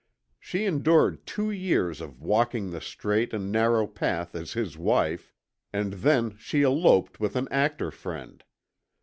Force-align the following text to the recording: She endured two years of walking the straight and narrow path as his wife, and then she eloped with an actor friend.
She 0.39 0.65
endured 0.65 1.27
two 1.27 1.51
years 1.51 2.01
of 2.01 2.19
walking 2.23 2.71
the 2.71 2.81
straight 2.81 3.33
and 3.35 3.51
narrow 3.51 3.85
path 3.85 4.33
as 4.33 4.53
his 4.53 4.75
wife, 4.75 5.31
and 5.71 5.93
then 5.93 6.37
she 6.39 6.63
eloped 6.63 7.19
with 7.19 7.35
an 7.35 7.47
actor 7.51 7.91
friend. 7.91 8.43